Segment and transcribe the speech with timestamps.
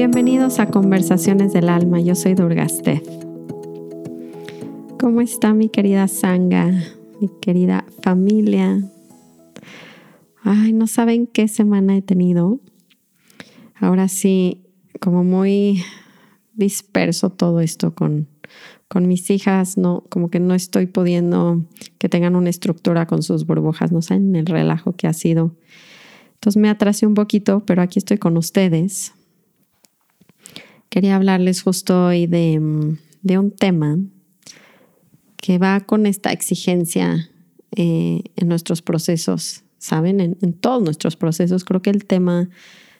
[0.00, 2.00] Bienvenidos a Conversaciones del Alma.
[2.00, 3.02] Yo soy Durgastez.
[4.98, 6.72] ¿Cómo está mi querida Sanga,
[7.20, 8.82] mi querida familia?
[10.42, 12.60] Ay, no saben qué semana he tenido.
[13.74, 14.62] Ahora sí,
[15.00, 15.82] como muy
[16.54, 18.26] disperso todo esto con,
[18.88, 21.66] con mis hijas, no, como que no estoy pudiendo
[21.98, 25.56] que tengan una estructura con sus burbujas, no saben el relajo que ha sido.
[26.36, 29.12] Entonces me atrasé un poquito, pero aquí estoy con ustedes.
[30.90, 32.60] Quería hablarles justo hoy de,
[33.22, 33.96] de un tema
[35.36, 37.30] que va con esta exigencia
[37.76, 40.20] eh, en nuestros procesos, ¿saben?
[40.20, 41.64] En, en, todos nuestros procesos.
[41.64, 42.50] Creo que el tema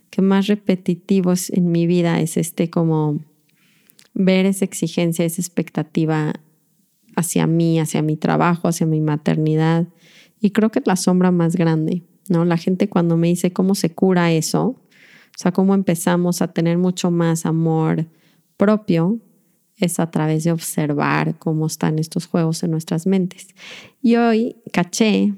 [0.09, 3.19] que más repetitivo es en mi vida es este como
[4.15, 6.35] ver esa exigencia, esa expectativa
[7.17, 9.89] hacia mí, hacia mi trabajo, hacia mi maternidad.
[10.41, 12.45] Y creo que es la sombra más grande, ¿no?
[12.45, 14.77] La gente cuando me dice cómo se cura eso,
[15.31, 18.07] o sea, cómo empezamos a tener mucho más amor
[18.57, 19.21] propio,
[19.81, 23.49] es a través de observar cómo están estos juegos en nuestras mentes.
[24.03, 25.35] Y hoy caché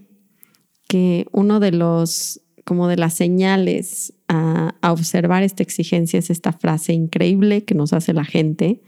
[0.89, 6.93] que uno de los, como de las señales a, observar esta exigencia es esta frase
[6.93, 8.83] increíble que nos hace la gente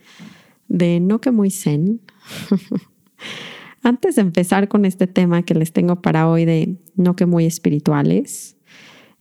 [0.66, 2.00] de no que muy zen.
[3.82, 7.44] Antes de empezar con este tema que les tengo para hoy de no que muy
[7.44, 8.56] espirituales,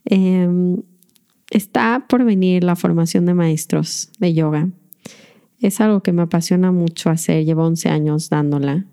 [0.06, 0.48] eh,
[1.50, 4.68] está por venir la formación de maestros de yoga
[5.66, 8.84] es algo que me apasiona mucho hacer, llevo 11 años dándola.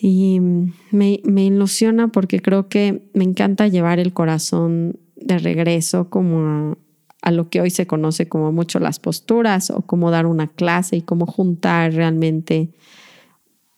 [0.00, 6.46] Y me, me ilusiona porque creo que me encanta llevar el corazón de regreso como
[6.46, 6.78] a,
[7.22, 10.96] a lo que hoy se conoce como mucho las posturas o cómo dar una clase
[10.96, 12.70] y cómo juntar realmente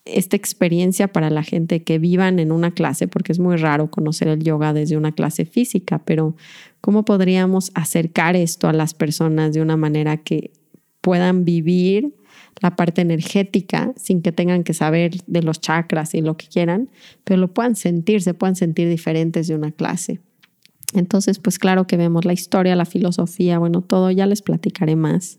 [0.05, 4.29] esta experiencia para la gente que vivan en una clase, porque es muy raro conocer
[4.29, 6.37] el yoga desde una clase física, pero
[6.83, 10.53] cómo podríamos acercar esto a las personas de una manera que
[11.01, 12.15] puedan vivir
[12.61, 16.91] la parte energética sin que tengan que saber de los chakras y lo que quieran,
[17.25, 20.21] pero lo puedan sentir, se puedan sentir diferentes de una clase.
[20.93, 25.39] Entonces, pues claro que vemos la historia, la filosofía, bueno, todo, ya les platicaré más.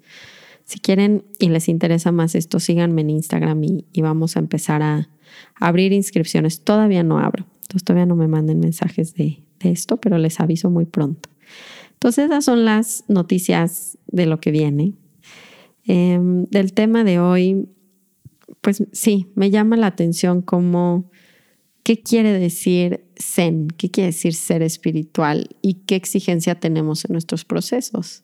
[0.66, 4.82] Si quieren y les interesa más esto, síganme en Instagram y, y vamos a empezar
[4.82, 5.10] a,
[5.56, 6.62] abrir inscripciones.
[6.62, 10.86] Todavía no abro, entonces todavía no me manden mensajes de, esto, pero les aviso muy
[10.86, 11.30] pronto.
[11.94, 14.94] Entonces, esas son las noticias de lo que viene.
[15.88, 17.68] Eh, del tema de hoy,
[18.62, 21.10] pues sí, me llama la atención como
[21.84, 27.46] qué quiere decir zen, qué quiere decir ser espiritual y qué exigencia tenemos en nuestros
[27.46, 28.24] procesos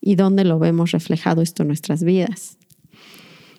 [0.00, 2.58] y dónde lo vemos reflejado esto en nuestras vidas.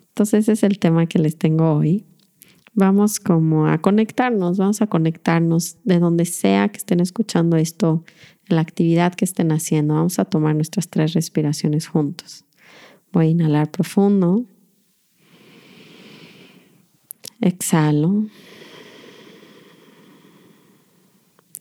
[0.10, 2.06] Entonces ese es el tema que les tengo hoy.
[2.74, 8.06] Vamos como a conectarnos, vamos a conectarnos de donde sea que estén escuchando esto,
[8.48, 9.96] la actividad que estén haciendo.
[9.96, 12.46] Vamos a tomar nuestras tres respiraciones juntos.
[13.12, 14.46] Voy a inhalar profundo.
[17.42, 18.28] Exhalo.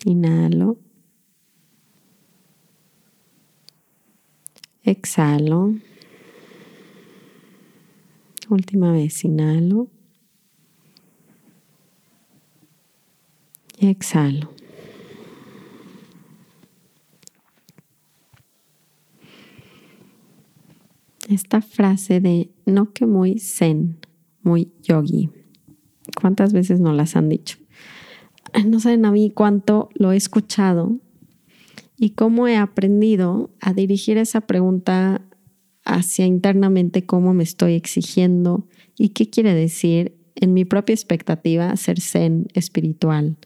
[0.05, 0.79] Inhalo.
[4.85, 5.75] Exhalo.
[8.49, 9.89] Última vez, inhalo.
[13.89, 14.51] Exhalo.
[21.31, 23.99] esta frase de no que muy zen,
[24.43, 25.31] muy yogi.
[26.21, 27.57] ¿Cuántas veces nos las han dicho?
[28.67, 30.99] No saben a mí cuánto lo he escuchado
[31.97, 35.23] y cómo he aprendido a dirigir esa pregunta
[35.85, 38.67] hacia internamente cómo me estoy exigiendo
[38.99, 43.37] y qué quiere decir en mi propia expectativa ser zen espiritual.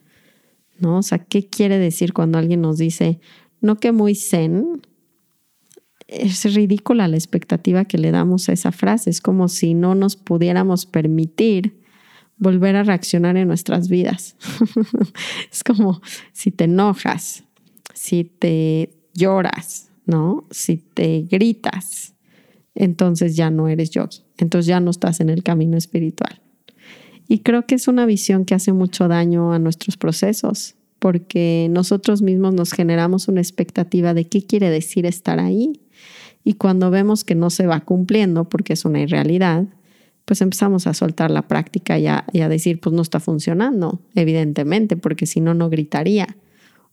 [0.78, 0.98] ¿No?
[0.98, 3.20] O sea, ¿qué quiere decir cuando alguien nos dice,
[3.60, 4.82] no que muy zen,
[6.06, 9.10] es ridícula la expectativa que le damos a esa frase.
[9.10, 11.80] Es como si no nos pudiéramos permitir
[12.36, 14.36] volver a reaccionar en nuestras vidas.
[15.52, 16.00] es como
[16.32, 17.44] si te enojas,
[17.94, 20.46] si te lloras, ¿no?
[20.50, 22.14] Si te gritas,
[22.74, 26.43] entonces ya no eres yogi, entonces ya no estás en el camino espiritual.
[27.28, 32.22] Y creo que es una visión que hace mucho daño a nuestros procesos, porque nosotros
[32.22, 35.80] mismos nos generamos una expectativa de qué quiere decir estar ahí
[36.44, 39.64] y cuando vemos que no se va cumpliendo porque es una irrealidad,
[40.26, 45.26] pues empezamos a soltar la práctica y a, decir, pues no está funcionando, evidentemente, porque
[45.26, 46.36] si no, no gritaría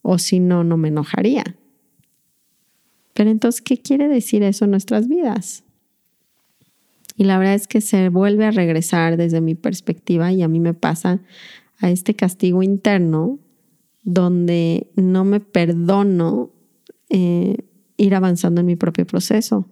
[0.01, 1.43] o si no, no me enojaría.
[3.13, 5.63] Pero entonces, ¿qué quiere decir eso en nuestras vidas?
[7.21, 10.59] Y la verdad es que se vuelve a regresar desde mi perspectiva y a mí
[10.59, 11.19] me pasa
[11.77, 13.37] a este castigo interno
[14.01, 16.49] donde no me perdono
[17.09, 17.57] eh,
[17.95, 19.69] ir avanzando en mi propio proceso.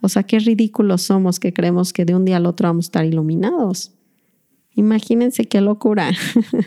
[0.00, 2.88] O sea, qué ridículos somos que creemos que de un día al otro vamos a
[2.88, 3.92] estar iluminados.
[4.74, 6.12] Imagínense qué locura.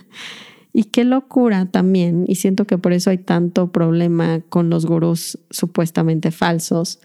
[0.71, 5.39] y qué locura también, y siento que por eso hay tanto problema con los gurús
[5.49, 6.99] supuestamente falsos,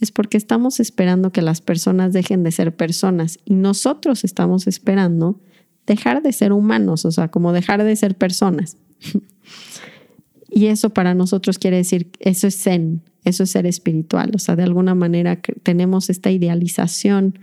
[0.00, 5.40] es porque estamos esperando que las personas dejen de ser personas y nosotros estamos esperando
[5.86, 8.76] dejar de ser humanos, o sea, como dejar de ser personas.
[10.50, 14.54] y eso para nosotros quiere decir, eso es zen, eso es ser espiritual, o sea,
[14.54, 17.38] de alguna manera tenemos esta idealización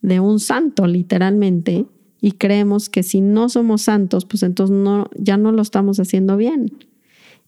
[0.00, 1.84] de un santo, literalmente,
[2.22, 6.36] y creemos que si no somos santos, pues entonces no, ya no lo estamos haciendo
[6.36, 6.70] bien.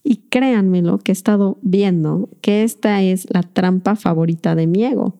[0.03, 5.17] Y créanmelo que he estado viendo que esta es la trampa favorita de mi ego,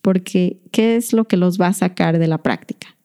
[0.00, 2.96] porque ¿qué es lo que los va a sacar de la práctica?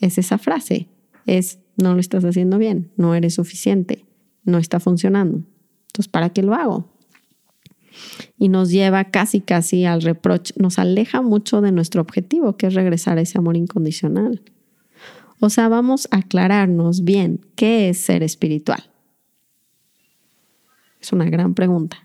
[0.00, 0.88] Es esa frase,
[1.26, 4.04] es no lo estás haciendo bien, no eres suficiente,
[4.44, 5.42] no está funcionando.
[5.88, 6.88] Entonces, ¿para qué lo hago?
[8.38, 12.74] Y nos lleva casi, casi al reproche, nos aleja mucho de nuestro objetivo, que es
[12.74, 14.42] regresar a ese amor incondicional.
[15.40, 18.90] O sea, vamos a aclararnos bien qué es ser espiritual.
[21.00, 21.98] Es una gran pregunta.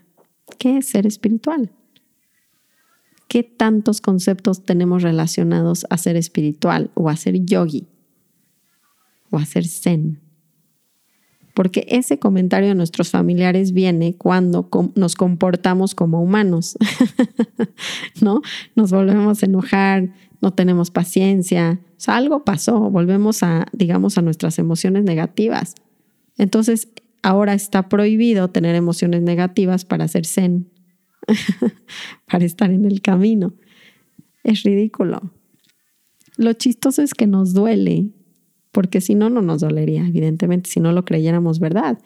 [0.58, 1.70] ¿Qué es ser espiritual?
[3.28, 7.88] ¿Qué tantos conceptos tenemos relacionados a ser espiritual o a ser yogi
[9.30, 10.20] o a ser zen?
[11.54, 16.76] Porque ese comentario de nuestros familiares viene cuando nos comportamos como humanos,
[18.20, 18.42] ¿no?
[18.74, 24.22] Nos volvemos a enojar, no tenemos paciencia, o sea, algo pasó, volvemos a, digamos, a
[24.22, 25.74] nuestras emociones negativas.
[26.36, 26.88] Entonces,
[27.24, 30.68] ahora está prohibido tener emociones negativas para hacer zen,
[32.30, 33.54] para estar en el camino.
[34.44, 35.32] Es ridículo.
[36.36, 38.10] Lo chistoso es que nos duele,
[38.72, 41.98] porque si no, no nos dolería, evidentemente, si no lo creyéramos verdad.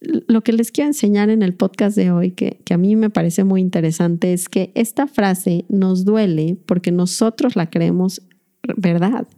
[0.00, 3.10] Lo que les quiero enseñar en el podcast de hoy, que, que a mí me
[3.10, 8.22] parece muy interesante, es que esta frase nos duele porque nosotros la creemos
[8.76, 9.28] verdad.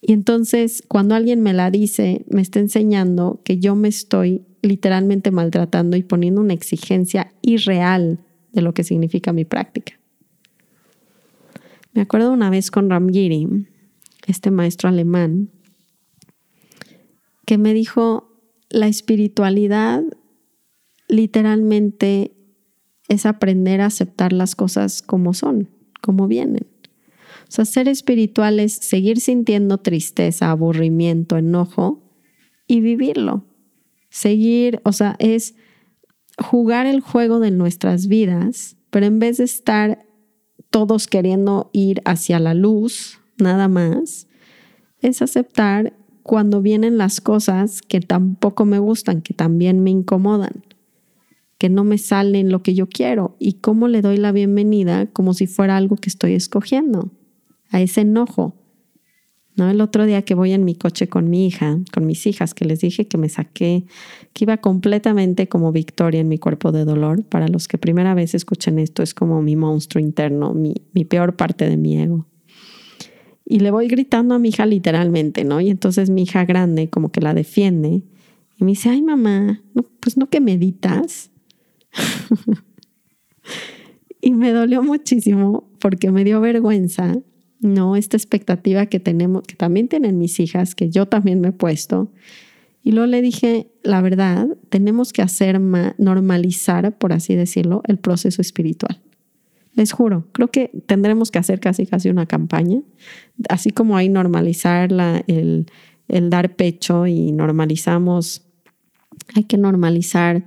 [0.00, 5.30] Y entonces, cuando alguien me la dice, me está enseñando que yo me estoy literalmente
[5.30, 8.20] maltratando y poniendo una exigencia irreal
[8.52, 9.98] de lo que significa mi práctica.
[11.92, 13.66] Me acuerdo una vez con Ramgiri,
[14.26, 15.50] este maestro alemán,
[17.46, 18.30] que me dijo,
[18.68, 20.04] la espiritualidad
[21.08, 22.32] literalmente
[23.08, 25.68] es aprender a aceptar las cosas como son,
[26.00, 26.66] como vienen.
[27.50, 32.00] O sea, ser espiritual es seguir sintiendo tristeza, aburrimiento, enojo
[32.68, 33.44] y vivirlo.
[34.08, 35.56] Seguir, o sea, es
[36.38, 40.06] jugar el juego de nuestras vidas, pero en vez de estar
[40.70, 44.28] todos queriendo ir hacia la luz, nada más,
[45.00, 45.92] es aceptar
[46.22, 50.64] cuando vienen las cosas que tampoco me gustan, que también me incomodan,
[51.58, 55.34] que no me salen lo que yo quiero y cómo le doy la bienvenida como
[55.34, 57.10] si fuera algo que estoy escogiendo
[57.70, 58.56] a ese enojo.
[59.56, 59.68] ¿No?
[59.68, 62.64] El otro día que voy en mi coche con mi hija, con mis hijas, que
[62.64, 63.84] les dije que me saqué,
[64.32, 67.24] que iba completamente como Victoria en mi cuerpo de dolor.
[67.24, 71.68] Para los que primera vez escuchen esto, es como mi monstruo interno, mi peor parte
[71.68, 72.30] de mi ego.
[73.50, 75.60] Y le voy gritando a mi hija literalmente, ¿no?
[75.60, 78.04] Y entonces mi hija grande como que la defiende
[78.56, 79.60] y me dice, ay mamá,
[79.98, 81.32] pues no que meditas.
[84.20, 87.16] y me dolió muchísimo porque me dio vergüenza
[87.60, 91.52] no esta expectativa que tenemos, que también tienen mis hijas, que yo también me he
[91.52, 92.10] puesto.
[92.82, 98.40] Y luego le dije, la verdad, tenemos que hacer normalizar, por así decirlo, el proceso
[98.40, 99.00] espiritual.
[99.74, 102.80] Les juro, creo que tendremos que hacer casi casi una campaña,
[103.48, 105.66] así como hay normalizar la, el,
[106.08, 108.42] el dar pecho y normalizamos,
[109.34, 110.44] hay que normalizar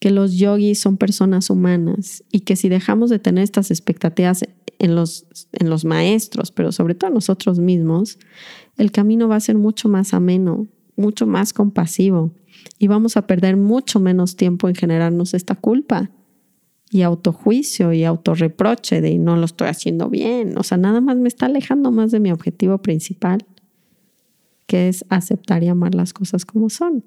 [0.00, 4.44] que los yogis son personas humanas y que si dejamos de tener estas expectativas
[4.78, 8.18] en los, en los maestros, pero sobre todo en nosotros mismos,
[8.78, 10.66] el camino va a ser mucho más ameno,
[10.96, 12.32] mucho más compasivo
[12.78, 16.10] y vamos a perder mucho menos tiempo en generarnos esta culpa
[16.90, 20.56] y autojuicio y autorreproche de no lo estoy haciendo bien.
[20.58, 23.46] O sea, nada más me está alejando más de mi objetivo principal,
[24.66, 27.04] que es aceptar y amar las cosas como son.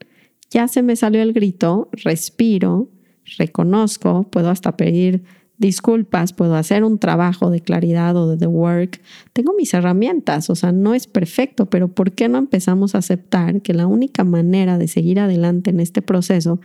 [0.53, 2.91] Ya se me salió el grito, respiro,
[3.39, 5.23] reconozco, puedo hasta pedir
[5.57, 9.01] disculpas, puedo hacer un trabajo de claridad o de work.
[9.33, 13.63] Tengo mis herramientas, o sea, no es perfecto, pero ¿por qué no empezamos a aceptar
[13.63, 16.61] que la única manera de seguir adelante en este proceso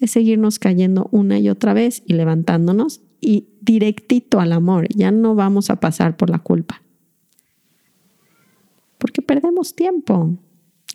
[0.00, 4.88] es seguirnos cayendo una y otra vez y levantándonos y directito al amor?
[4.92, 6.82] Ya no vamos a pasar por la culpa.
[8.98, 10.36] Porque perdemos tiempo,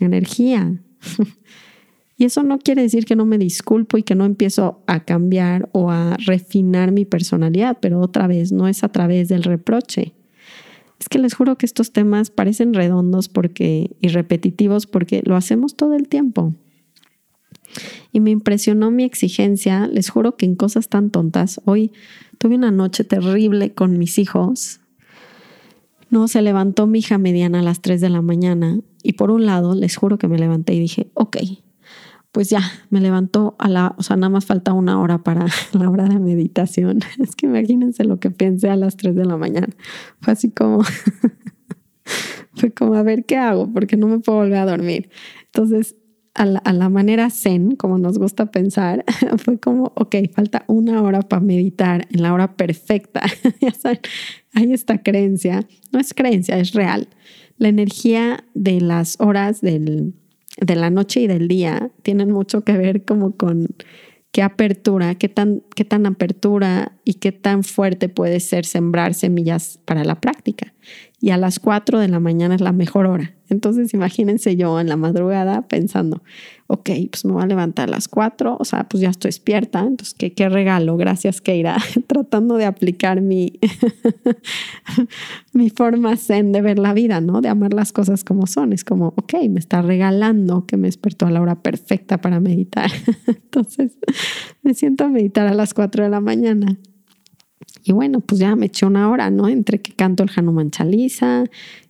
[0.02, 0.82] energía.
[2.18, 5.70] Y eso no quiere decir que no me disculpo y que no empiezo a cambiar
[5.72, 10.14] o a refinar mi personalidad, pero otra vez no es a través del reproche.
[11.00, 15.76] Es que les juro que estos temas parecen redondos porque, y repetitivos porque lo hacemos
[15.76, 16.54] todo el tiempo.
[18.12, 21.60] Y me impresionó mi exigencia, les juro que en cosas tan tontas.
[21.66, 21.92] Hoy
[22.38, 24.82] tuve una noche terrible con mis hijos.
[26.12, 29.48] No, se levantó mi hija mediana a las 3 de la mañana y por un
[29.48, 31.38] lado les juro que me levanté y dije, ok,
[32.34, 35.90] pues ya, me levantó a la, o sea, nada más falta una hora para la
[35.90, 37.00] hora de meditación.
[37.20, 39.70] Es que imagínense lo que pensé a las 3 de la mañana.
[40.20, 40.82] Fue así como,
[42.56, 45.12] fue como, a ver qué hago, porque no me puedo volver a dormir.
[45.46, 45.96] Entonces,
[46.34, 49.06] a la, a la manera zen, como nos gusta pensar,
[49.38, 53.22] fue como, ok, falta una hora para meditar en la hora perfecta.
[53.62, 54.00] ya saben,
[54.56, 57.10] hay esta creencia, no es creencia, es real.
[57.58, 60.16] La energía de las horas del
[60.60, 63.68] de la noche y del día tienen mucho que ver como con
[64.32, 69.80] qué apertura, qué tan, qué tan apertura y qué tan fuerte puede ser sembrar semillas
[69.86, 70.74] para la práctica.
[71.22, 73.36] Y a las 4 de la mañana es la mejor hora.
[73.54, 76.24] Entonces imagínense yo en la madrugada pensando,
[76.68, 79.82] ok, pues me voy a levantar a las 4, o sea, pues ya estoy despierta,
[79.82, 83.60] entonces qué, qué regalo, gracias Keira, tratando de aplicar mi,
[85.54, 87.42] mi forma zen de ver la vida, ¿no?
[87.42, 88.74] De amar las cosas como son.
[88.74, 92.92] Es como, ok, me está regalando que me despertó a la hora perfecta para meditar.
[93.28, 93.98] entonces
[94.64, 96.78] me siento a meditar a las 4 de la mañana.
[97.86, 99.48] Y bueno, pues ya me eché una hora, ¿no?
[99.48, 101.44] Entre que canto el Hanuman Chalisa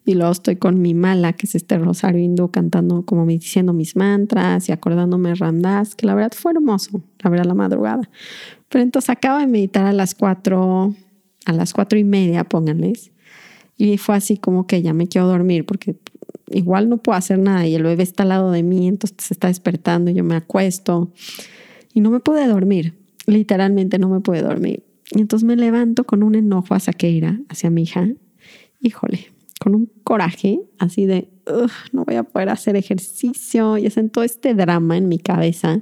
[0.05, 3.95] y luego estoy con mi mala, que es este rosario hindú, cantando como diciendo mis
[3.95, 8.09] mantras y acordándome Ramdas, que la verdad fue hermoso, la verdad, la madrugada.
[8.69, 10.93] Pero entonces acabo de meditar a las cuatro,
[11.45, 13.11] a las cuatro y media, pónganles.
[13.77, 15.95] Y fue así como que ya me quiero dormir porque
[16.51, 19.33] igual no puedo hacer nada y el bebé está al lado de mí, entonces se
[19.33, 21.11] está despertando, y yo me acuesto
[21.93, 22.93] y no me pude dormir,
[23.25, 24.83] literalmente no me pude dormir.
[25.11, 28.07] Y entonces me levanto con un enojo a Saqueira, hacia mi hija.
[28.81, 29.27] Híjole,
[29.63, 31.29] con un coraje así de,
[31.93, 33.77] no voy a poder hacer ejercicio.
[33.77, 35.81] Y en todo este drama en mi cabeza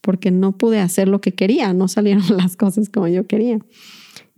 [0.00, 3.58] porque no pude hacer lo que quería, no salieron las cosas como yo quería.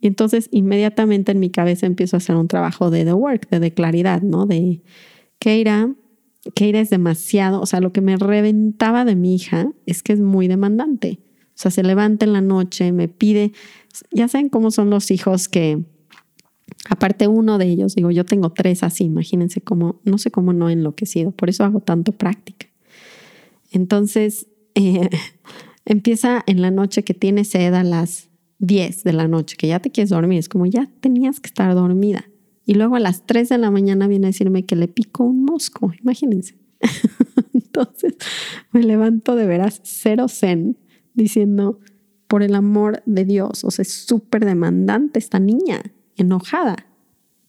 [0.00, 3.60] Y entonces inmediatamente en mi cabeza empiezo a hacer un trabajo de the work, de,
[3.60, 4.46] de claridad, ¿no?
[4.46, 4.82] De
[5.38, 5.94] Keira,
[6.54, 10.20] Keira es demasiado, o sea, lo que me reventaba de mi hija es que es
[10.20, 11.20] muy demandante.
[11.48, 13.52] O sea, se levanta en la noche, me pide,
[14.10, 15.84] ya saben cómo son los hijos que,
[16.88, 20.68] aparte uno de ellos, digo, yo tengo tres así, imagínense cómo, no sé cómo no
[20.68, 22.66] he enloquecido, por eso hago tanto práctica.
[23.70, 25.08] Entonces, eh,
[25.84, 28.28] empieza en la noche que tiene sed a las
[28.58, 31.74] 10 de la noche, que ya te quieres dormir, es como ya tenías que estar
[31.74, 32.24] dormida.
[32.66, 35.44] Y luego a las 3 de la mañana viene a decirme que le pico un
[35.44, 36.56] mosco, imagínense.
[37.52, 38.16] Entonces
[38.72, 40.78] me levanto de veras cero zen
[41.14, 41.80] diciendo,
[42.26, 45.82] por el amor de Dios, o sea, es súper demandante esta niña,
[46.16, 46.86] enojada.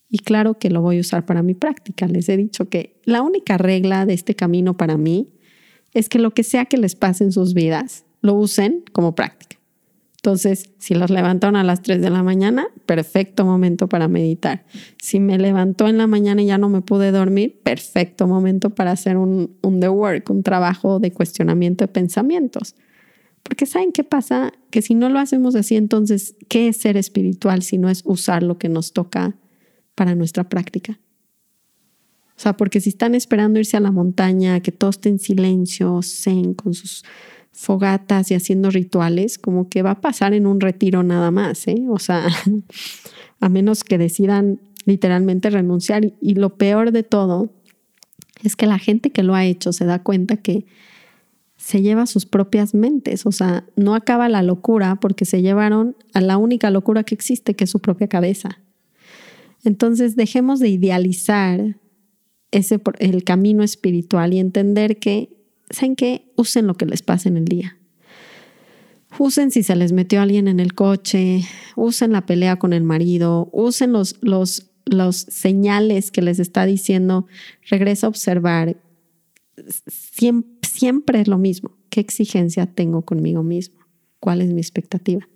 [0.09, 2.07] Y claro que lo voy a usar para mi práctica.
[2.07, 5.33] Les he dicho que la única regla de este camino para mí
[5.93, 9.57] es que lo que sea que les pase en sus vidas, lo usen como práctica.
[10.25, 14.65] Entonces, si los levantaron a las 3 de la mañana, perfecto momento para meditar.
[14.99, 18.91] Si me levantó en la mañana y ya no me pude dormir, perfecto momento para
[18.91, 22.75] hacer un, un the work, un trabajo de cuestionamiento de pensamientos.
[23.45, 24.51] Porque ¿saben qué pasa?
[24.71, 28.41] Que si no lo hacemos así, entonces, ¿qué es ser espiritual si no es usar
[28.41, 29.35] lo que nos toca
[29.93, 30.99] para nuestra práctica?
[32.29, 36.01] O sea, porque si están esperando irse a la montaña, que todo esté en silencio,
[36.01, 37.05] zen, con sus
[37.51, 41.85] fogatas y haciendo rituales, como que va a pasar en un retiro nada más, ¿eh?
[41.87, 42.25] O sea,
[43.39, 46.13] a menos que decidan literalmente renunciar.
[46.19, 47.51] Y lo peor de todo
[48.41, 50.65] es que la gente que lo ha hecho se da cuenta que
[51.57, 56.21] se lleva sus propias mentes, o sea, no acaba la locura porque se llevaron a
[56.21, 58.59] la única locura que existe, que es su propia cabeza.
[59.63, 61.77] Entonces, dejemos de idealizar
[62.51, 65.29] ese, el camino espiritual y entender que,
[65.69, 66.31] ¿saben qué?
[66.35, 67.77] Usen lo que les pase en el día.
[69.17, 71.43] Usen si se les metió alguien en el coche,
[71.75, 77.25] usen la pelea con el marido, usen los, los, los señales que les está diciendo,
[77.69, 78.77] regresa a observar.
[79.87, 81.77] Siempre, siempre es lo mismo.
[81.89, 83.79] ¿Qué exigencia tengo conmigo mismo?
[84.19, 85.27] ¿Cuál es mi expectativa?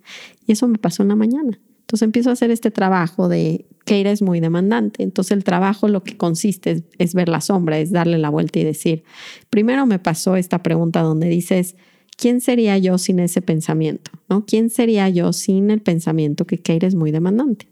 [0.46, 1.60] Y eso me pasó en la mañana.
[1.80, 5.02] Entonces empiezo a hacer este trabajo de Keira es muy demandante.
[5.02, 8.64] Entonces el trabajo lo que consiste es, ver la sombra, es darle la vuelta y
[8.64, 9.02] decir,
[9.50, 11.74] primero me pasó esta pregunta donde dices,
[12.16, 14.12] ¿quién sería yo sin ese pensamiento?
[14.28, 14.44] ¿No?
[14.46, 17.66] ¿Quién sería yo sin el pensamiento que Keira es muy demandante?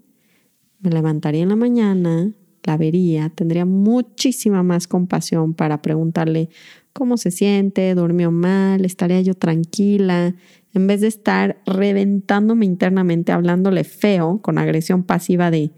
[0.81, 2.33] Me levantaría en la mañana,
[2.68, 6.50] la vería, tendría muchísima más compasión para preguntarle
[6.92, 10.34] cómo se siente, durmió mal, estaría yo tranquila,
[10.75, 15.70] en vez de estar reventándome internamente, hablándole feo, con agresión pasiva de,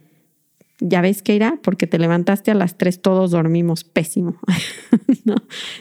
[0.80, 4.40] ya ves que irá, porque te levantaste a las tres, todos dormimos pésimo.
[5.24, 5.36] ¿no?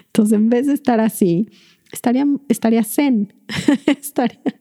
[0.06, 1.50] Entonces, en vez de estar así,
[1.92, 3.34] estaría, estaría zen,
[3.88, 4.59] estaría,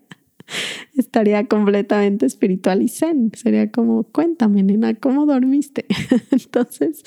[0.97, 3.31] estaría completamente espiritual y zen.
[3.35, 5.87] Sería como, cuéntame, nena, ¿cómo dormiste?
[6.31, 7.03] Entonces,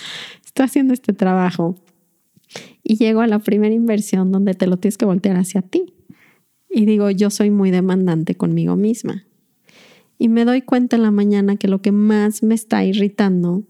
[0.45, 1.75] estoy haciendo este trabajo
[2.83, 5.93] y llego a la primera inversión donde te lo tienes que voltear hacia ti.
[6.69, 9.25] Y digo, yo soy muy demandante conmigo misma.
[10.17, 13.63] Y me doy cuenta en la mañana que lo que más me está irritando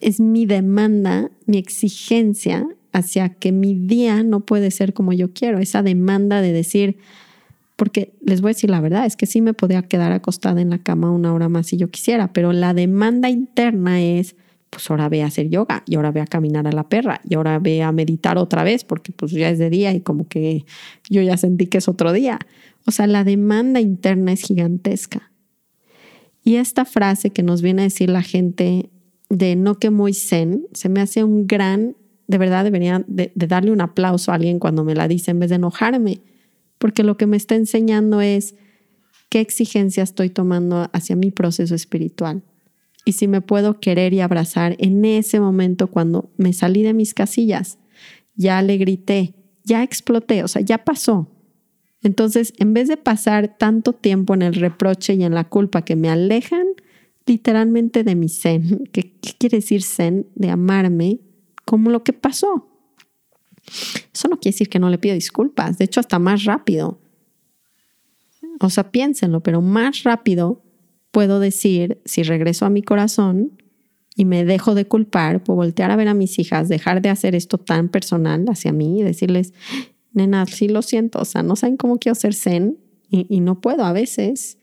[0.00, 5.58] es mi demanda, mi exigencia hacia que mi día no puede ser como yo quiero.
[5.58, 6.98] Esa demanda de decir,
[7.76, 10.70] porque les voy a decir la verdad, es que sí me podía quedar acostada en
[10.70, 14.36] la cama una hora más si yo quisiera, pero la demanda interna es,
[14.70, 17.34] pues ahora ve a hacer yoga y ahora ve a caminar a la perra y
[17.34, 20.64] ahora ve a meditar otra vez porque pues ya es de día y como que
[21.10, 22.38] yo ya sentí que es otro día.
[22.86, 25.30] O sea, la demanda interna es gigantesca.
[26.44, 28.90] Y esta frase que nos viene a decir la gente
[29.28, 33.46] de no que muy zen, se me hace un gran, de verdad debería de, de
[33.46, 36.20] darle un aplauso a alguien cuando me la dice en vez de enojarme,
[36.82, 38.56] porque lo que me está enseñando es
[39.28, 42.42] qué exigencia estoy tomando hacia mi proceso espiritual
[43.04, 47.14] y si me puedo querer y abrazar en ese momento cuando me salí de mis
[47.14, 47.78] casillas,
[48.34, 51.30] ya le grité, ya exploté, o sea, ya pasó.
[52.02, 55.94] Entonces, en vez de pasar tanto tiempo en el reproche y en la culpa que
[55.94, 56.66] me alejan
[57.26, 60.26] literalmente de mi zen, ¿qué, quiere decir zen?
[60.34, 61.20] De amarme
[61.64, 62.71] como lo que pasó.
[64.12, 67.00] Eso no quiere decir que no le pido disculpas, de hecho hasta más rápido.
[68.60, 70.62] O sea, piénsenlo, pero más rápido
[71.10, 73.52] puedo decir, si regreso a mi corazón
[74.16, 77.34] y me dejo de culpar, puedo voltear a ver a mis hijas, dejar de hacer
[77.34, 79.52] esto tan personal hacia mí y decirles,
[80.12, 82.78] nena, sí lo siento, o sea, no saben cómo quiero ser zen
[83.10, 84.58] y, no puedo a veces,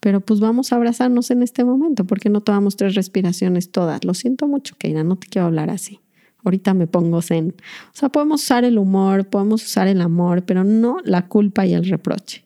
[0.00, 4.04] pero pues vamos a abrazarnos en este momento, porque no tomamos tres respiraciones todas.
[4.04, 6.00] Lo siento mucho, Keira, no te quiero hablar así.
[6.46, 7.56] Ahorita me pongo zen.
[7.92, 11.74] O sea, podemos usar el humor, podemos usar el amor, pero no la culpa y
[11.74, 12.44] el reproche.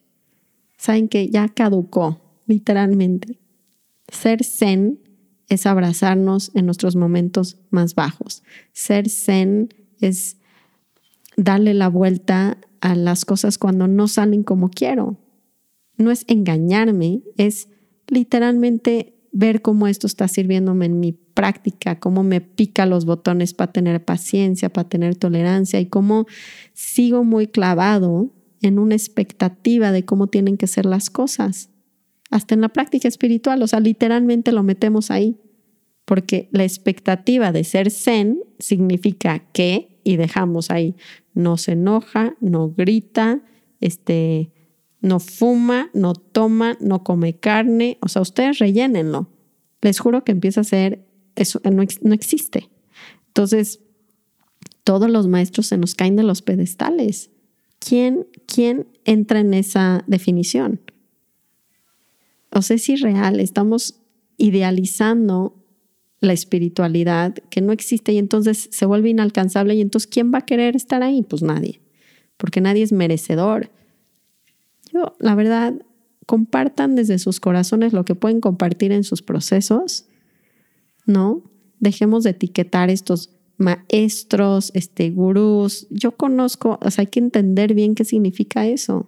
[0.75, 3.37] Saben que ya caducó literalmente.
[4.07, 4.99] Ser zen
[5.49, 8.41] es abrazarnos en nuestros momentos más bajos.
[8.73, 10.37] Ser zen es
[11.37, 15.19] darle la vuelta a las cosas cuando no salen como quiero.
[15.95, 17.69] No es engañarme, es
[18.07, 23.71] literalmente ver cómo esto está sirviéndome en mi práctica, cómo me pica los botones para
[23.71, 26.25] tener paciencia, para tener tolerancia y cómo
[26.73, 31.71] sigo muy clavado en una expectativa de cómo tienen que ser las cosas
[32.31, 35.37] hasta en la práctica espiritual, o sea, literalmente lo metemos ahí,
[36.05, 40.95] porque la expectativa de ser zen significa que, y dejamos ahí,
[41.33, 43.41] no se enoja, no grita,
[43.81, 44.51] este,
[45.01, 49.29] no fuma, no toma, no come carne, o sea, ustedes rellénenlo.
[49.81, 52.69] Les juro que empieza a ser, eso no, no existe.
[53.27, 53.79] Entonces,
[54.83, 57.29] todos los maestros se nos caen de los pedestales.
[57.79, 60.81] ¿Quién, quién entra en esa definición?
[62.51, 64.01] o sea, es irreal, estamos
[64.37, 65.55] idealizando
[66.19, 70.45] la espiritualidad que no existe y entonces se vuelve inalcanzable y entonces ¿quién va a
[70.45, 71.23] querer estar ahí?
[71.23, 71.81] Pues nadie,
[72.37, 73.71] porque nadie es merecedor.
[74.93, 75.81] Yo, la verdad,
[76.25, 80.07] compartan desde sus corazones lo que pueden compartir en sus procesos,
[81.11, 81.43] ¿no?
[81.79, 85.87] Dejemos de etiquetar estos maestros, este gurús.
[85.89, 89.07] Yo conozco, o sea, hay que entender bien qué significa eso.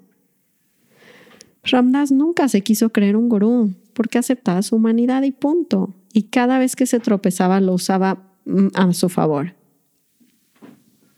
[1.63, 5.93] Ramdas nunca se quiso creer un gurú porque aceptaba su humanidad y punto.
[6.13, 9.55] Y cada vez que se tropezaba lo usaba mm, a su favor.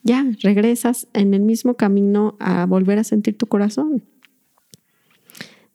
[0.03, 4.03] Ya, regresas en el mismo camino a volver a sentir tu corazón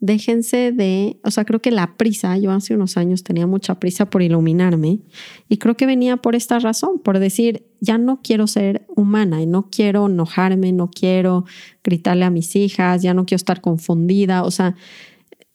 [0.00, 4.08] déjense de, o sea, creo que la prisa, yo hace unos años tenía mucha prisa
[4.08, 5.00] por iluminarme
[5.48, 9.46] y creo que venía por esta razón, por decir, ya no quiero ser humana y
[9.46, 11.44] no quiero enojarme, no quiero
[11.84, 14.74] gritarle a mis hijas, ya no quiero estar confundida, o sea,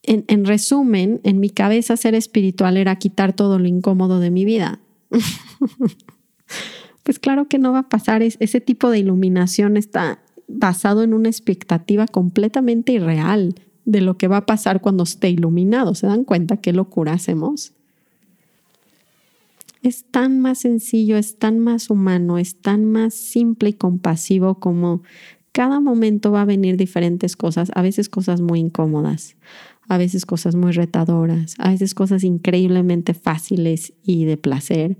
[0.03, 4.45] en, en resumen, en mi cabeza ser espiritual era quitar todo lo incómodo de mi
[4.45, 4.79] vida.
[7.03, 11.29] pues claro que no va a pasar, ese tipo de iluminación está basado en una
[11.29, 15.95] expectativa completamente irreal de lo que va a pasar cuando esté iluminado.
[15.95, 17.73] ¿Se dan cuenta qué locura hacemos?
[19.81, 25.03] Es tan más sencillo, es tan más humano, es tan más simple y compasivo como
[25.51, 29.37] cada momento va a venir diferentes cosas, a veces cosas muy incómodas,
[29.87, 34.97] a veces cosas muy retadoras, a veces cosas increíblemente fáciles y de placer.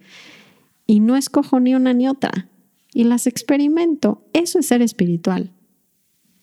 [0.87, 2.47] y no escojo ni una ni otra
[2.93, 4.23] y las experimento.
[4.33, 5.51] Eso es ser espiritual.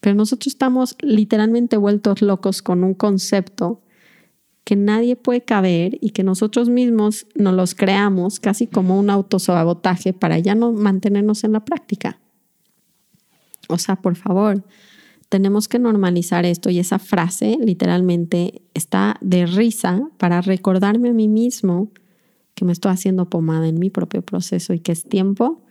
[0.03, 3.81] Pero nosotros estamos literalmente vueltos locos con un concepto
[4.65, 10.12] que nadie puede caber y que nosotros mismos nos los creamos casi como un autosabotaje
[10.12, 12.19] para ya no mantenernos en la práctica.
[13.69, 14.65] O sea, por favor,
[15.29, 21.29] tenemos que normalizar esto y esa frase literalmente está de risa para recordarme a mí
[21.29, 21.93] mismo
[22.57, 25.62] que me estoy haciendo pomada en mi propio proceso y que es tiempo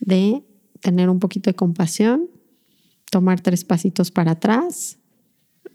[0.00, 0.42] de
[0.80, 2.28] tener un poquito de compasión,
[3.12, 4.98] tomar tres pasitos para atrás,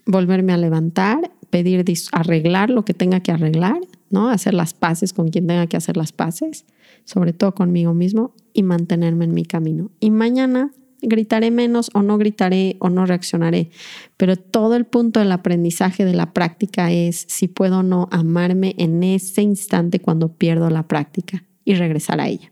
[0.08, 4.30] volverme a levantar, pedir arreglar lo que tenga que arreglar, ¿no?
[4.30, 6.66] Hacer las paces con quien tenga que hacer las paces,
[7.06, 9.92] sobre todo conmigo mismo y mantenerme en mi camino.
[10.00, 10.72] Y mañana
[11.04, 13.70] gritaré menos o no gritaré o no reaccionaré,
[14.18, 18.74] pero todo el punto del aprendizaje de la práctica es si puedo o no amarme
[18.80, 22.52] en ese instante cuando pierdo la práctica y regresar a ella.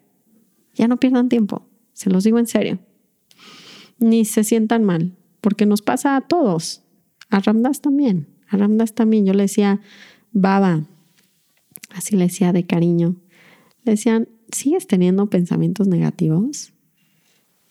[0.76, 2.78] Ya no pierdan tiempo, se los digo en serio.
[4.00, 6.84] Ni se sientan mal, porque nos pasa a todos,
[7.30, 9.26] a Ramdas también, a Ramdas también.
[9.26, 9.82] Yo le decía,
[10.32, 10.86] Baba,
[11.92, 13.16] así le decía de cariño,
[13.84, 16.74] le decían, ¿sigues teniendo pensamientos negativos?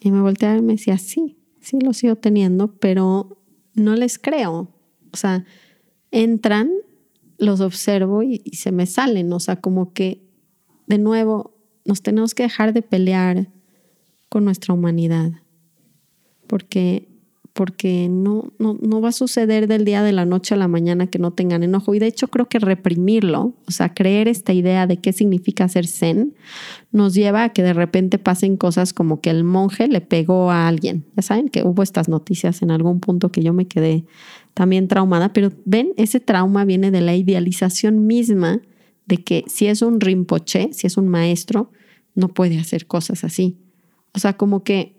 [0.00, 3.38] Y me volteaba y me decía, sí, sí lo sigo teniendo, pero
[3.74, 4.70] no les creo.
[5.12, 5.44] O sea,
[6.10, 6.70] entran,
[7.38, 9.32] los observo y, y se me salen.
[9.32, 10.22] O sea, como que,
[10.86, 13.50] de nuevo, nos tenemos que dejar de pelear
[14.28, 15.32] con nuestra humanidad.
[16.46, 17.08] Porque
[17.54, 21.06] porque no, no, no, va a suceder del día de la noche a la mañana
[21.06, 21.94] que no tengan enojo.
[21.94, 25.86] Y de hecho creo que reprimirlo, o sea, creer esta idea de qué significa ser
[25.86, 26.34] zen,
[26.90, 30.66] nos lleva a que de repente pasen cosas como que el monje le pegó a
[30.66, 31.06] alguien.
[31.16, 34.04] Ya saben que hubo estas noticias en algún punto que yo me quedé
[34.52, 38.62] también traumada, pero ven, ese trauma viene de la idealización misma
[39.06, 41.70] de que si es un rinpoche, si es un maestro,
[42.16, 43.58] no puede hacer cosas así.
[44.12, 44.93] O sea, como que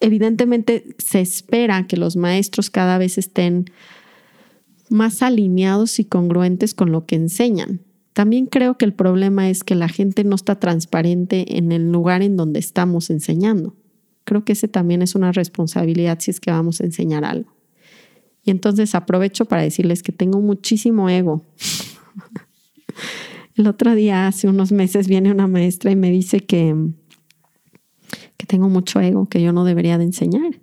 [0.00, 3.66] evidentemente se espera que los maestros cada vez estén
[4.88, 7.80] más alineados y congruentes con lo que enseñan.
[8.12, 12.22] También creo que el problema es que la gente no está transparente en el lugar
[12.22, 13.74] en donde estamos enseñando.
[14.24, 17.54] Creo que ese también es una responsabilidad si es que vamos a enseñar algo.
[18.42, 21.44] Y entonces aprovecho para decirles que tengo muchísimo ego.
[23.56, 26.74] el otro día, hace unos meses, viene una maestra y me dice que
[28.46, 30.60] tengo mucho ego, que yo no debería de enseñar.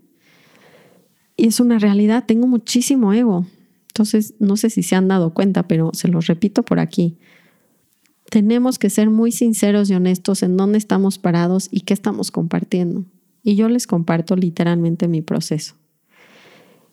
[1.36, 3.46] Y es una realidad, tengo muchísimo ego.
[3.88, 7.17] Entonces, no sé si se han dado cuenta, pero se los repito por aquí.
[8.30, 13.06] Tenemos que ser muy sinceros y honestos en dónde estamos parados y qué estamos compartiendo.
[13.43, 15.76] Y yo les comparto literalmente mi proceso.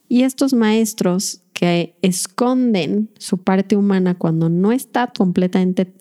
[0.08, 5.94] Y estos maestros que esconden su parte humana cuando no está completamente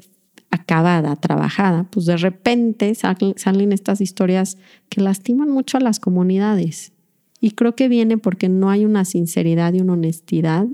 [0.51, 4.57] acabada, trabajada, pues de repente salen estas historias
[4.89, 6.91] que lastiman mucho a las comunidades.
[7.41, 10.67] Y creo que viene porque no hay una sinceridad y una honestidad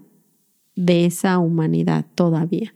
[0.75, 2.73] de esa humanidad todavía.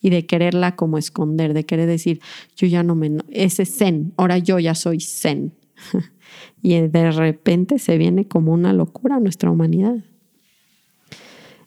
[0.00, 2.20] Y de quererla como esconder, de querer decir,
[2.56, 3.18] yo ya no me...
[3.28, 5.52] Ese zen, ahora yo ya soy zen.
[6.62, 9.96] y de repente se viene como una locura a nuestra humanidad.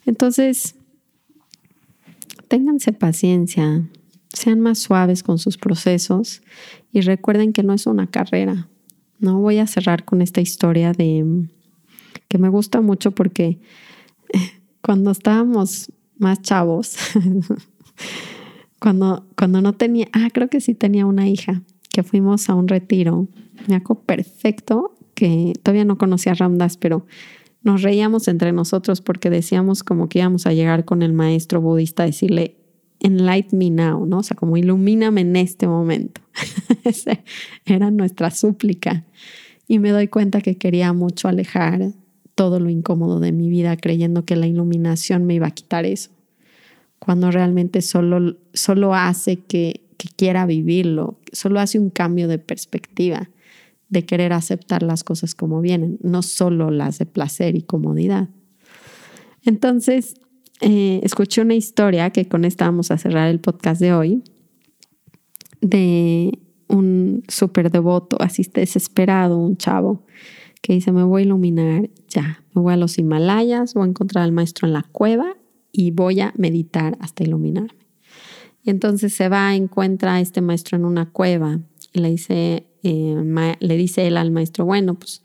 [0.05, 0.75] Entonces,
[2.47, 3.87] ténganse paciencia,
[4.33, 6.41] sean más suaves con sus procesos
[6.91, 8.69] y recuerden que no es una carrera.
[9.19, 11.47] No voy a cerrar con esta historia de
[12.27, 13.59] que me gusta mucho porque
[14.81, 16.95] cuando estábamos más chavos,
[18.79, 21.61] cuando, cuando no tenía, ah, creo que sí tenía una hija,
[21.91, 23.27] que fuimos a un retiro.
[23.67, 27.05] Me acuerdo perfecto que todavía no conocía Ramdas, pero
[27.61, 32.03] nos reíamos entre nosotros porque decíamos como que íbamos a llegar con el maestro budista
[32.03, 32.58] a decirle,
[32.99, 34.19] enlight me now, ¿no?
[34.19, 36.21] O sea, como ilumíname en este momento.
[37.65, 39.05] Era nuestra súplica.
[39.67, 41.93] Y me doy cuenta que quería mucho alejar
[42.39, 46.09] todo lo incómodo de mi vida creyendo que la iluminación me iba a quitar eso,
[46.97, 53.29] cuando realmente solo, solo hace que, que quiera vivirlo, solo hace un cambio de perspectiva,
[53.89, 58.29] de querer aceptar las cosas como vienen, no solo las de placer y comodidad.
[59.43, 60.15] Entonces,
[60.61, 64.23] eh, escuché una historia que con esta vamos a cerrar el podcast de hoy,
[65.61, 70.05] de un súper devoto, así desesperado, un chavo,
[70.61, 74.23] que dice, me voy a iluminar ya, me voy a los Himalayas, voy a encontrar
[74.23, 75.37] al maestro en la cueva
[75.71, 77.85] y voy a meditar hasta iluminarme.
[78.63, 81.59] Y entonces se va, encuentra a este maestro en una cueva
[81.93, 85.23] y le dice, eh, le dice él al maestro, bueno, pues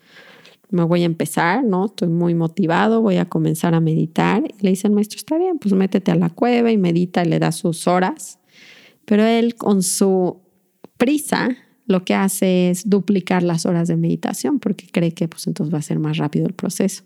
[0.75, 1.87] me voy a empezar, ¿no?
[1.87, 4.43] Estoy muy motivado, voy a comenzar a meditar.
[4.59, 7.29] Y le dice el maestro, está bien, pues métete a la cueva y medita y
[7.29, 8.39] le da sus horas.
[9.05, 10.41] Pero él con su
[10.97, 11.51] prisa
[11.87, 15.79] lo que hace es duplicar las horas de meditación porque cree que pues entonces va
[15.79, 17.05] a ser más rápido el proceso.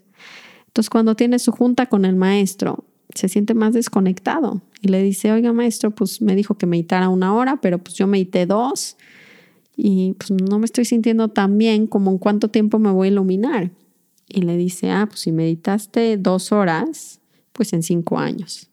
[0.67, 5.31] Entonces cuando tiene su junta con el maestro, se siente más desconectado y le dice,
[5.31, 8.95] oiga maestro, pues me dijo que meditara una hora, pero pues yo medité dos
[9.81, 13.11] y pues no me estoy sintiendo tan bien como en cuánto tiempo me voy a
[13.11, 13.71] iluminar.
[14.27, 17.21] Y le dice, ah, pues si meditaste dos horas,
[17.53, 18.69] pues en cinco años.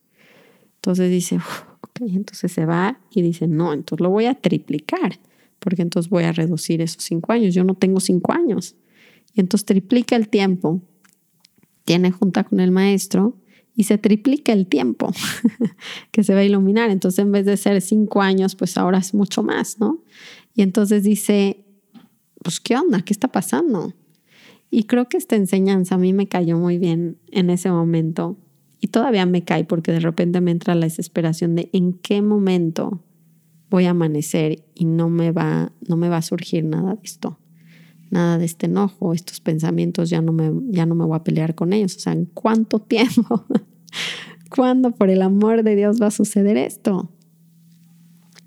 [0.76, 1.36] Entonces dice,
[1.80, 5.20] ok, entonces se va y dice, no, entonces lo voy a triplicar
[5.60, 7.54] porque entonces voy a reducir esos cinco años.
[7.54, 8.74] Yo no tengo cinco años.
[9.32, 10.82] Y entonces triplica el tiempo,
[11.84, 13.36] tiene junta con el maestro
[13.76, 15.12] y se triplica el tiempo
[16.10, 16.90] que se va a iluminar.
[16.90, 20.02] Entonces en vez de ser cinco años, pues ahora es mucho más, ¿no?
[20.54, 21.64] Y entonces dice,
[22.42, 23.02] pues ¿qué onda?
[23.02, 23.92] ¿Qué está pasando?
[24.70, 28.38] Y creo que esta enseñanza a mí me cayó muy bien en ese momento
[28.80, 33.02] y todavía me cae porque de repente me entra la desesperación de en qué momento
[33.68, 37.38] voy a amanecer y no me va, no me va a surgir nada de esto,
[38.10, 41.54] nada de este enojo, estos pensamientos, ya no me, ya no me voy a pelear
[41.54, 41.96] con ellos.
[41.96, 43.44] O sea, ¿en cuánto tiempo?
[44.50, 47.12] ¿Cuándo por el amor de Dios va a suceder esto?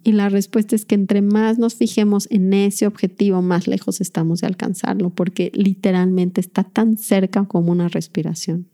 [0.03, 4.41] Y la respuesta es que entre más nos fijemos en ese objetivo, más lejos estamos
[4.41, 8.69] de alcanzarlo, porque literalmente está tan cerca como una respiración.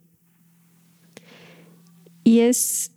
[2.24, 2.96] Y es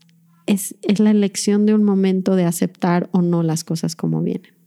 [0.48, 4.57] es, la elección de un momento de aceptar o no las cosas como vienen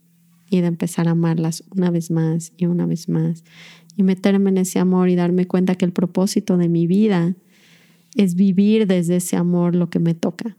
[0.52, 3.44] y de empezar a amarlas una vez más y una vez más
[3.96, 7.36] y meterme en ese amor y darme cuenta que el propósito de mi vida
[8.16, 10.58] es vivir desde ese amor lo que me toca.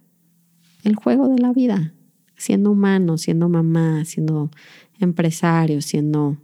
[0.83, 1.93] El juego de la vida,
[2.37, 4.51] siendo humano, siendo mamá, siendo
[4.99, 6.39] empresario, siendo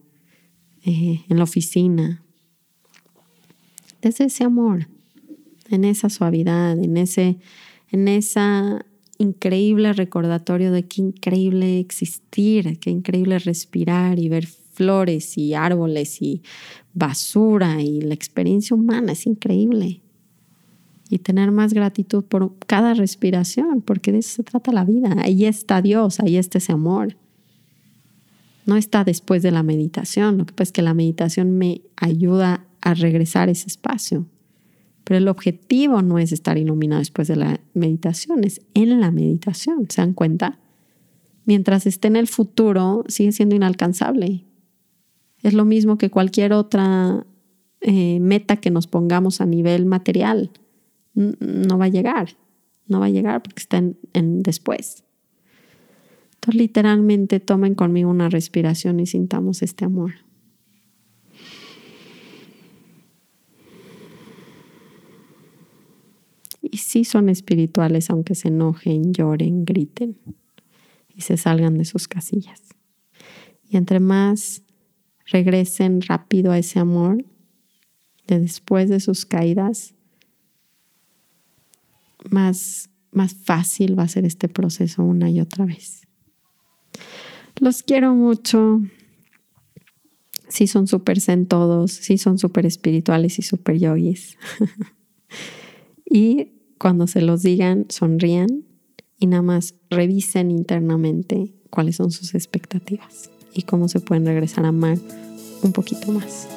[0.84, 2.22] eh, en la oficina.
[4.02, 4.88] Desde ese amor,
[5.70, 7.38] en esa suavidad, en ese
[7.90, 8.84] en esa
[9.18, 16.42] increíble recordatorio de qué increíble existir, qué increíble respirar y ver flores y árboles y
[16.94, 20.00] basura y la experiencia humana es increíble.
[21.10, 25.16] Y tener más gratitud por cada respiración, porque de eso se trata la vida.
[25.22, 27.16] Ahí está Dios, ahí está ese amor.
[28.66, 30.36] No está después de la meditación.
[30.36, 34.26] Lo que pasa es que la meditación me ayuda a regresar a ese espacio.
[35.08, 39.86] Pero el objetivo no es estar iluminado después de la meditación, es en la meditación.
[39.88, 40.58] ¿Se dan cuenta?
[41.46, 44.44] Mientras esté en el futuro, sigue siendo inalcanzable.
[45.42, 47.26] Es lo mismo que cualquier otra
[47.80, 50.50] eh, meta que nos pongamos a nivel material.
[51.14, 52.36] No va a llegar,
[52.86, 55.04] no va a llegar porque está en después.
[56.34, 60.12] Entonces, literalmente tomen conmigo una respiración y sintamos este amor.
[66.60, 70.18] Y sí son espirituales aunque se enojen, lloren, griten
[71.14, 72.62] y se salgan de sus casillas.
[73.68, 74.62] Y entre más
[75.26, 77.24] regresen rápido a ese amor
[78.26, 79.94] de después de sus caídas,
[82.30, 86.02] más, más fácil va a ser este proceso una y otra vez.
[87.60, 88.80] Los quiero mucho.
[90.48, 94.38] Sí son súper zen todos, sí son súper espirituales y súper yogis.
[96.08, 98.64] y cuando se los digan, sonrían
[99.18, 104.68] y nada más revisen internamente cuáles son sus expectativas y cómo se pueden regresar a
[104.68, 104.98] amar
[105.62, 106.48] un poquito más.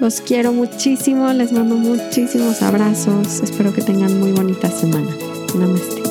[0.00, 5.10] Los quiero muchísimo, les mando muchísimos abrazos, espero que tengan muy bonita semana.
[5.58, 6.05] Namaste.